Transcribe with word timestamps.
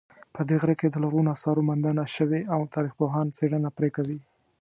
په 0.35 0.41
دې 0.47 0.55
غره 0.61 0.75
کې 0.79 0.87
د 0.89 0.95
لرغونو 1.03 1.31
آثارو 1.35 1.67
موندنه 1.69 2.03
شوې 2.15 2.41
او 2.53 2.59
تاریخپوهان 2.75 3.27
څېړنه 3.37 3.69
پرې 3.77 3.89
کوي 3.97 4.19